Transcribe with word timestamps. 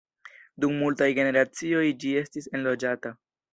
Dum 0.65 0.73
multaj 0.83 1.09
generacioj 1.19 1.85
ĝi 2.05 2.17
estis 2.25 2.51
enloĝata. 2.57 3.17